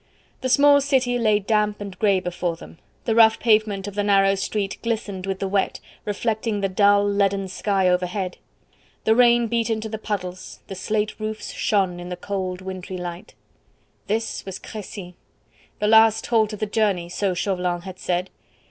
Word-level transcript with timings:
The 0.41 0.49
small 0.49 0.81
city 0.81 1.19
lay 1.19 1.37
damp 1.37 1.79
and 1.79 1.99
grey 1.99 2.19
before 2.19 2.55
them; 2.55 2.79
the 3.05 3.13
rough 3.13 3.37
pavement 3.39 3.87
of 3.87 3.93
the 3.93 4.01
narrow 4.01 4.33
street 4.33 4.79
glistened 4.81 5.27
with 5.27 5.37
the 5.37 5.47
wet, 5.47 5.79
reflecting 6.05 6.59
the 6.59 6.69
dull, 6.69 7.07
leaden 7.07 7.47
sky 7.47 7.87
overhead; 7.87 8.37
the 9.03 9.13
rain 9.13 9.45
beat 9.45 9.69
into 9.69 9.89
the 9.89 9.99
puddles; 9.99 10.61
the 10.65 10.73
slate 10.73 11.19
roofs 11.19 11.51
shone 11.53 11.99
in 11.99 12.09
the 12.09 12.17
cold 12.17 12.61
wintry 12.61 12.97
light. 12.97 13.35
This 14.07 14.43
was 14.43 14.57
Crecy! 14.57 15.13
The 15.77 15.87
last 15.87 16.25
halt 16.25 16.51
of 16.53 16.57
the 16.59 16.65
journey, 16.65 17.07
so 17.07 17.35
Chauvelin 17.35 17.81
had 17.81 17.99
said. 17.99 18.31